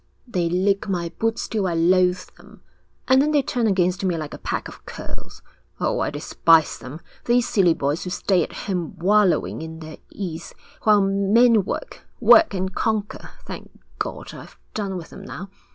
[0.27, 2.63] 'They lick my boots till I loathe them,
[3.07, 5.43] and then they turn against me like a pack of curs.
[5.79, 10.55] Oh, I despise them, these silly boys who stay at home wallowing in their ease,
[10.85, 13.29] while men work work and conquer.
[13.45, 15.51] Thank God, I've done with them now.